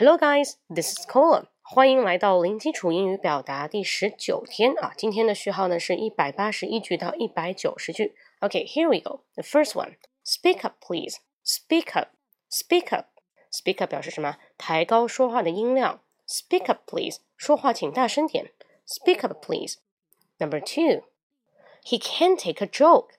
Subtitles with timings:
[0.00, 0.54] Hello, guys.
[0.74, 1.48] This is Cola.
[1.60, 4.94] 欢迎来到零基础英语表达第十九天啊！
[4.96, 8.16] 今天的序号呢是一百八十一句到一百九十句。
[8.40, 9.24] Okay, here we go.
[9.34, 9.96] The first one.
[10.24, 11.16] Speak up, please.
[11.44, 12.08] Speak up.
[12.50, 13.08] Speak up.
[13.52, 14.38] Speak up 表示什么？
[14.56, 16.00] 抬高说话的音量。
[16.26, 17.18] Speak up, please.
[17.36, 18.52] 说话请大声点。
[18.86, 19.74] Speak up, please.
[20.38, 21.04] Number two.
[21.84, 23.10] He can't take a joke.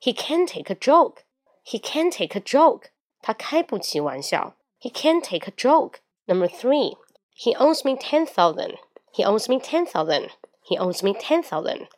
[0.00, 1.24] He can't take a joke.
[1.66, 2.84] He can't take a joke.
[3.20, 4.56] 他开不起玩笑。
[4.80, 5.96] He can't take a joke.
[6.26, 6.96] Number three,
[7.34, 8.76] he owes me ten thousand.
[9.12, 10.30] He owes me ten thousand.
[10.62, 11.88] He owes me ten thousand.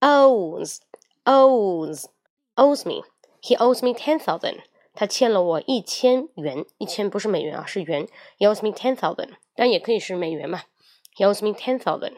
[0.00, 0.80] Owes,
[1.26, 2.06] owes,
[2.56, 3.02] owes me.
[3.40, 4.62] He owes me ten thousand.
[4.92, 8.06] 他欠了我一千元，一千不是美元啊，是元。
[8.38, 10.62] He owes me ten thousand，但也可以是美元嘛。
[11.16, 12.16] He owes me ten thousand.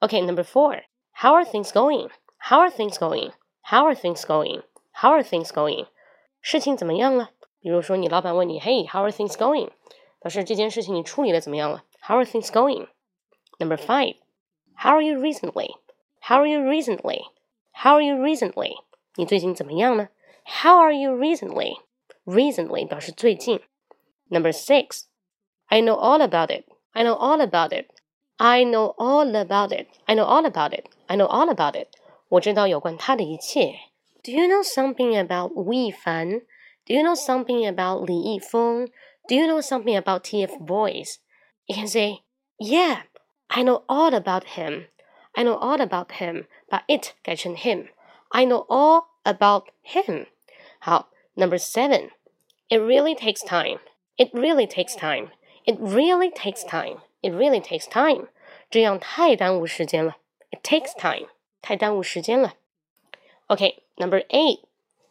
[0.00, 0.82] Okay, number four.
[1.12, 2.10] How are things going?
[2.38, 3.32] How are things going?
[3.62, 4.62] How are things going?
[4.92, 5.86] How are things going?
[6.40, 7.30] 事情怎么样了？
[7.60, 9.70] 比如说，你老板问你，Hey, how are things going?
[10.24, 11.84] 表示这件事情你处理的怎么样了？
[12.02, 12.88] How are things going?
[13.58, 14.16] Number five.
[14.76, 15.76] How are you recently?
[16.20, 17.24] How are you recently?
[17.72, 18.82] How are you recently?
[19.16, 20.08] 你最近怎么样呢？
[20.44, 21.80] How are you recently?
[22.24, 23.60] Recently 表示最近。
[24.28, 25.04] Number six.
[25.66, 26.64] I know all about it.
[26.92, 27.86] I know all about it.
[28.36, 29.88] I know all about it.
[30.06, 30.86] I know all about it.
[31.06, 31.88] I know all about it.
[32.28, 33.74] 我知道有关他的一切。
[34.22, 36.42] Do you know something about Wu Fan?
[36.86, 38.88] Do you know something about Li Yifeng?
[39.28, 41.18] Do you know something about TF Boys?
[41.66, 42.22] You can say,
[42.58, 43.02] Yeah,
[43.48, 44.86] I know all about him.
[45.36, 46.46] I know all about him.
[46.70, 47.88] But it 改成 him.
[48.30, 50.26] I know all about him.
[50.80, 51.06] 好，
[51.36, 52.10] Number seven.
[52.68, 53.78] It really takes time.
[54.18, 55.30] It really takes time.
[55.64, 56.98] It really takes time.
[57.22, 58.28] It really takes time.
[58.70, 60.16] 这样太耽误时间了。
[60.50, 61.28] It takes time.
[61.62, 62.54] 太耽误时间了。
[63.48, 64.60] Okay, number eight.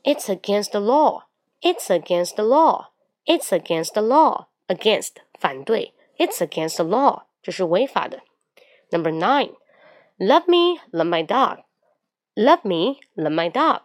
[0.04, 1.24] It's against the law.
[1.62, 2.88] It's against the law.
[3.26, 4.48] It's against the law.
[4.68, 8.22] Against 反对，It's against the law，这是违法的。
[8.92, 9.56] Number nine,
[10.18, 11.64] love me, love my dog.
[12.36, 13.82] Love me, love my dog.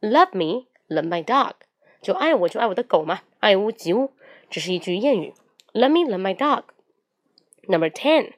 [0.00, 1.54] Love me, love my dog.
[2.00, 4.12] 就爱我就爱我的狗嘛，爱屋及乌，
[4.48, 5.34] 这是一句谚语。
[5.72, 6.62] Love me, love my dog.
[7.68, 8.32] Number ten,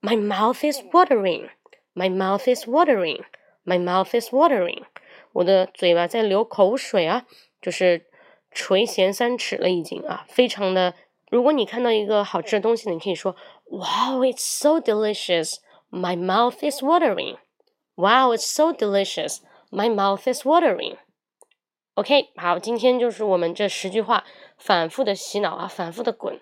[0.00, 1.50] my mouth is watering.
[1.94, 3.24] My mouth is watering.
[3.64, 4.84] My mouth is watering.
[5.32, 7.26] 我的嘴巴在流口水啊，
[7.60, 8.06] 就是
[8.53, 10.93] 垂涎三尺了，已经啊，非常的。
[11.29, 15.55] 如果你看到一个好吃的东西，你可以说，Wow, it's so delicious.
[15.89, 17.37] My mouth is watering.
[17.95, 19.37] Wow, it's so delicious.
[19.71, 20.97] My mouth is watering.
[21.95, 24.23] OK，好，今天就是我们这十句话
[24.57, 26.39] 反复的洗脑啊，反复的滚，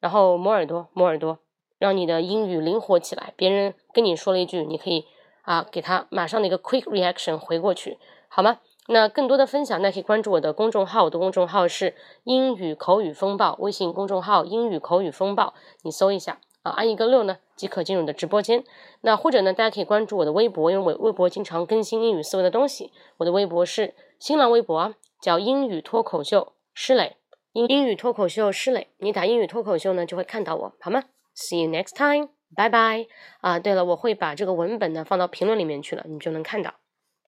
[0.00, 1.38] 然后磨耳朵，磨耳朵，
[1.78, 3.34] 让你的英语灵活起来。
[3.36, 5.04] 别人跟你说了一句，你可以
[5.42, 7.98] 啊，给他马上的一个 quick reaction 回过去，
[8.28, 8.60] 好吗？
[8.86, 18.62] 那更多的分享，那可以关注我的公众号，我的公众号是英语口语风暴，微信公众号英语口语风暴，你搜一下啊，按一个六呢即可进入的直播间。
[19.00, 22.92] 那或者呢，大家可以关注我的微博，因为我微博经常更新英语思维的东西。
[23.16, 27.16] 我的微博是新浪微博，叫英语脱口秀施磊，
[27.54, 33.06] 英英语脱口秀施磊，你打英语脱口秀呢就会看到我，好吗？See you next time，拜拜。
[33.40, 36.74] 啊，对了，我会把这个文本呢放到评论里面去了，你就能看到。